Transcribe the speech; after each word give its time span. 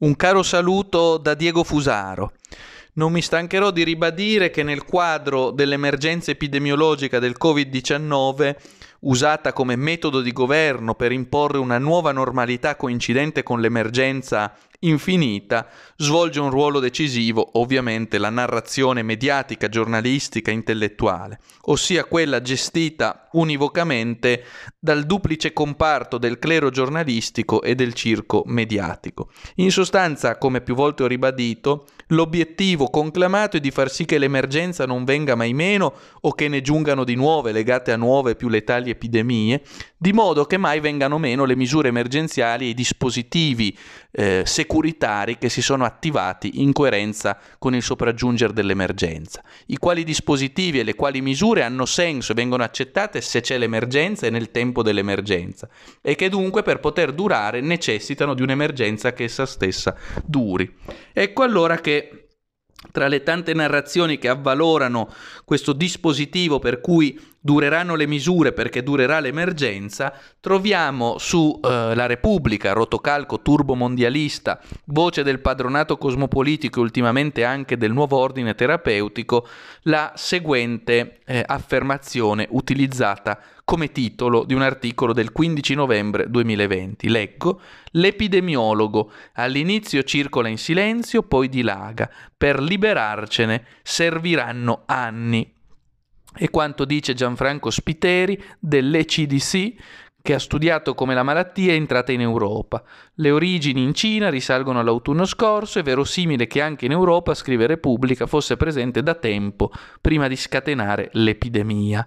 Un 0.00 0.14
caro 0.14 0.44
saluto 0.44 1.16
da 1.16 1.34
Diego 1.34 1.64
Fusaro. 1.64 2.34
Non 2.92 3.10
mi 3.10 3.20
stancherò 3.20 3.72
di 3.72 3.82
ribadire 3.82 4.48
che 4.48 4.62
nel 4.62 4.84
quadro 4.84 5.50
dell'emergenza 5.50 6.30
epidemiologica 6.30 7.18
del 7.18 7.34
Covid-19, 7.36 8.54
usata 9.00 9.52
come 9.52 9.74
metodo 9.74 10.20
di 10.20 10.32
governo 10.32 10.94
per 10.94 11.10
imporre 11.10 11.58
una 11.58 11.78
nuova 11.78 12.12
normalità 12.12 12.76
coincidente 12.76 13.42
con 13.42 13.60
l'emergenza 13.60 14.54
infinita, 14.80 15.68
svolge 15.96 16.38
un 16.38 16.50
ruolo 16.50 16.78
decisivo 16.78 17.58
ovviamente 17.58 18.18
la 18.18 18.30
narrazione 18.30 19.02
mediatica, 19.02 19.68
giornalistica, 19.68 20.50
intellettuale, 20.50 21.40
ossia 21.62 22.04
quella 22.04 22.40
gestita 22.40 23.28
univocamente 23.32 24.44
dal 24.78 25.04
duplice 25.04 25.52
comparto 25.52 26.18
del 26.18 26.38
clero 26.38 26.70
giornalistico 26.70 27.62
e 27.62 27.74
del 27.74 27.92
circo 27.94 28.42
mediatico. 28.46 29.30
In 29.56 29.70
sostanza, 29.70 30.38
come 30.38 30.60
più 30.60 30.74
volte 30.74 31.02
ho 31.02 31.06
ribadito, 31.06 31.86
l'obiettivo 32.08 32.88
conclamato 32.88 33.56
è 33.56 33.60
di 33.60 33.70
far 33.70 33.90
sì 33.90 34.04
che 34.04 34.18
l'emergenza 34.18 34.86
non 34.86 35.04
venga 35.04 35.34
mai 35.34 35.52
meno 35.52 35.94
o 36.20 36.32
che 36.32 36.48
ne 36.48 36.60
giungano 36.60 37.04
di 37.04 37.16
nuove 37.16 37.52
legate 37.52 37.92
a 37.92 37.96
nuove 37.96 38.36
più 38.36 38.48
letali 38.48 38.90
epidemie, 38.90 39.62
di 39.96 40.12
modo 40.12 40.44
che 40.44 40.56
mai 40.56 40.80
vengano 40.80 41.18
meno 41.18 41.44
le 41.44 41.56
misure 41.56 41.88
emergenziali 41.88 42.66
e 42.66 42.68
i 42.68 42.74
dispositivi 42.74 43.76
eh, 44.12 44.42
securitari 44.68 45.38
che 45.38 45.48
si 45.48 45.62
sono 45.62 45.86
attivati 45.86 46.60
in 46.60 46.74
coerenza 46.74 47.38
con 47.58 47.74
il 47.74 47.82
sopraggiungere 47.82 48.52
dell'emergenza, 48.52 49.42
i 49.68 49.78
quali 49.78 50.04
dispositivi 50.04 50.78
e 50.78 50.82
le 50.82 50.94
quali 50.94 51.22
misure 51.22 51.62
hanno 51.62 51.86
senso 51.86 52.32
e 52.32 52.34
vengono 52.34 52.62
accettate 52.62 53.22
se 53.22 53.40
c'è 53.40 53.56
l'emergenza 53.56 54.26
e 54.26 54.30
nel 54.30 54.50
tempo 54.50 54.82
dell'emergenza 54.82 55.66
e 56.02 56.14
che 56.14 56.28
dunque 56.28 56.62
per 56.62 56.80
poter 56.80 57.12
durare 57.12 57.62
necessitano 57.62 58.34
di 58.34 58.42
un'emergenza 58.42 59.14
che 59.14 59.24
essa 59.24 59.46
stessa 59.46 59.96
duri. 60.22 60.70
Ecco 61.14 61.42
allora 61.42 61.78
che 61.78 62.28
tra 62.92 63.08
le 63.08 63.22
tante 63.22 63.54
narrazioni 63.54 64.18
che 64.18 64.28
avvalorano 64.28 65.12
questo 65.44 65.72
dispositivo 65.72 66.58
per 66.58 66.80
cui 66.80 67.18
dureranno 67.40 67.94
le 67.94 68.06
misure 68.06 68.52
perché 68.52 68.82
durerà 68.82 69.20
l'emergenza, 69.20 70.12
troviamo 70.40 71.18
su 71.18 71.58
eh, 71.62 71.94
La 71.94 72.06
Repubblica, 72.06 72.72
rotocalco 72.72 73.40
turbomondialista, 73.40 74.60
voce 74.86 75.22
del 75.22 75.40
padronato 75.40 75.96
cosmopolitico 75.96 76.80
e 76.80 76.82
ultimamente 76.82 77.44
anche 77.44 77.76
del 77.76 77.92
nuovo 77.92 78.18
ordine 78.18 78.54
terapeutico, 78.54 79.46
la 79.82 80.12
seguente 80.14 81.20
eh, 81.24 81.42
affermazione 81.46 82.46
utilizzata 82.50 83.40
come 83.64 83.92
titolo 83.92 84.44
di 84.44 84.54
un 84.54 84.62
articolo 84.62 85.12
del 85.12 85.30
15 85.30 85.74
novembre 85.74 86.30
2020. 86.30 87.08
Leggo, 87.10 87.60
l'epidemiologo 87.92 89.12
all'inizio 89.34 90.02
circola 90.04 90.48
in 90.48 90.56
silenzio, 90.56 91.22
poi 91.22 91.50
dilaga, 91.50 92.10
per 92.34 92.62
liberarcene 92.62 93.64
serviranno 93.82 94.84
anni 94.86 95.56
e 96.36 96.50
quanto 96.50 96.84
dice 96.84 97.14
Gianfranco 97.14 97.70
Spiteri 97.70 98.42
dell'ECDC 98.58 99.74
che 100.20 100.34
ha 100.34 100.38
studiato 100.38 100.94
come 100.94 101.14
la 101.14 101.22
malattia 101.22 101.72
è 101.72 101.76
entrata 101.76 102.12
in 102.12 102.20
Europa. 102.20 102.82
Le 103.14 103.30
origini 103.30 103.82
in 103.82 103.94
Cina 103.94 104.28
risalgono 104.28 104.80
all'autunno 104.80 105.24
scorso, 105.24 105.78
è 105.78 105.82
verosimile 105.82 106.46
che 106.46 106.60
anche 106.60 106.84
in 106.84 106.90
Europa, 106.90 107.32
scrive 107.32 107.66
Repubblica, 107.66 108.26
fosse 108.26 108.56
presente 108.58 109.02
da 109.02 109.14
tempo 109.14 109.70
prima 110.00 110.28
di 110.28 110.36
scatenare 110.36 111.08
l'epidemia. 111.12 112.06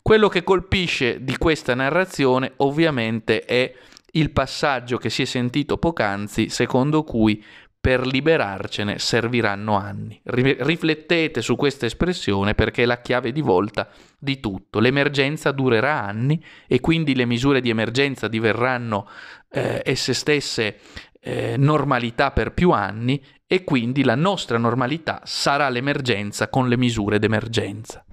Quello 0.00 0.28
che 0.28 0.44
colpisce 0.44 1.24
di 1.24 1.36
questa 1.36 1.74
narrazione 1.74 2.52
ovviamente 2.58 3.40
è 3.40 3.74
il 4.12 4.30
passaggio 4.30 4.96
che 4.96 5.10
si 5.10 5.22
è 5.22 5.24
sentito 5.24 5.78
poc'anzi, 5.78 6.48
secondo 6.50 7.02
cui 7.02 7.42
per 7.88 8.06
liberarcene 8.06 8.98
serviranno 8.98 9.74
anni. 9.74 10.20
Riflettete 10.22 11.40
su 11.40 11.56
questa 11.56 11.86
espressione 11.86 12.54
perché 12.54 12.82
è 12.82 12.84
la 12.84 13.00
chiave 13.00 13.32
di 13.32 13.40
volta 13.40 13.88
di 14.18 14.40
tutto. 14.40 14.78
L'emergenza 14.78 15.52
durerà 15.52 16.02
anni 16.02 16.44
e 16.66 16.80
quindi 16.80 17.14
le 17.14 17.24
misure 17.24 17.62
di 17.62 17.70
emergenza 17.70 18.28
diverranno 18.28 19.08
eh, 19.50 19.80
esse 19.86 20.12
stesse 20.12 20.80
eh, 21.18 21.54
normalità 21.56 22.30
per 22.30 22.52
più 22.52 22.72
anni 22.72 23.24
e 23.46 23.64
quindi 23.64 24.04
la 24.04 24.16
nostra 24.16 24.58
normalità 24.58 25.22
sarà 25.24 25.70
l'emergenza 25.70 26.50
con 26.50 26.68
le 26.68 26.76
misure 26.76 27.18
d'emergenza. 27.18 28.04